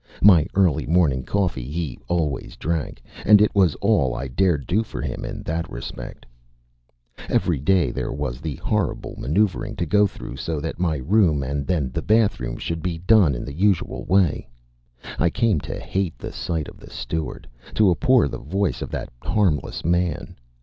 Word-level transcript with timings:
My 0.23 0.47
early 0.55 0.87
morning 0.87 1.21
coffee 1.21 1.69
he 1.69 1.99
always 2.07 2.55
drank; 2.55 3.03
and 3.23 3.39
it 3.39 3.53
was 3.53 3.75
all 3.75 4.15
I 4.15 4.27
dared 4.29 4.65
do 4.65 4.81
for 4.81 4.99
him 4.99 5.23
in 5.23 5.43
that 5.43 5.69
respect. 5.69 6.25
Every 7.29 7.59
day 7.59 7.91
there 7.91 8.11
was 8.11 8.41
the 8.41 8.55
horrible 8.55 9.13
maneuvering 9.19 9.75
to 9.75 9.85
go 9.85 10.07
through 10.07 10.37
so 10.37 10.59
that 10.59 10.79
my 10.79 10.97
room 10.97 11.43
and 11.43 11.67
then 11.67 11.91
the 11.91 12.01
bathroom 12.01 12.57
should 12.57 12.81
be 12.81 12.97
done 12.97 13.35
in 13.35 13.45
the 13.45 13.53
usual 13.53 14.03
way. 14.05 14.49
I 15.19 15.29
came 15.29 15.59
to 15.59 15.79
hate 15.79 16.17
the 16.17 16.31
sight 16.33 16.67
of 16.67 16.79
the 16.79 16.89
steward, 16.89 17.47
to 17.75 17.91
abhor 17.91 18.27
the 18.27 18.39
voice 18.39 18.81
of 18.81 18.89
that 18.89 19.09
harmless 19.21 19.85
man. 19.85 20.35